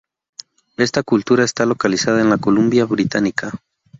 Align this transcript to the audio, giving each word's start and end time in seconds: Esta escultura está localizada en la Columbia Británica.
Esta 0.77 1.01
escultura 1.01 1.43
está 1.43 1.63
localizada 1.67 2.21
en 2.21 2.31
la 2.31 2.39
Columbia 2.39 2.85
Británica. 2.85 3.51